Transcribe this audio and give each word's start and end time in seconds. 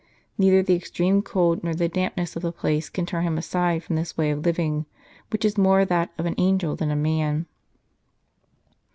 Neither 0.35 0.63
the 0.63 0.73
extreme 0.75 1.21
cold 1.21 1.63
nor 1.63 1.75
the 1.75 1.87
dampness 1.87 2.35
of 2.35 2.41
the 2.41 2.51
place 2.51 2.89
can 2.89 3.05
turn 3.05 3.21
him 3.23 3.37
aside 3.37 3.83
from 3.83 3.97
this 3.97 4.17
way 4.17 4.31
of 4.31 4.43
living, 4.43 4.87
which 5.29 5.45
is 5.45 5.59
more 5.59 5.85
that 5.85 6.09
of 6.17 6.25
an 6.25 6.33
angel 6.39 6.75
than 6.75 6.89
a 6.89 6.95
man. 6.95 7.45